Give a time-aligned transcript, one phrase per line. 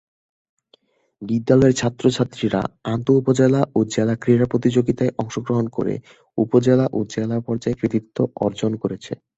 [1.21, 2.61] বিদ্যালয়ের ছাত্র-ছাত্রীরা
[2.85, 5.93] আন্তঃ উপজেলা ও জেলা ক্রীড়া প্রতিযোগীতায় অংশগ্রহণ করে
[6.37, 9.13] উপজেলা ও জেলা পর্যায়ে কৃতিত্ব অর্জন করছে।